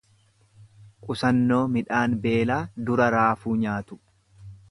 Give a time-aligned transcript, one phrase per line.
[1.09, 2.59] Qusannoo midhaan beelaa
[2.89, 4.01] dura raafuu nyaatu.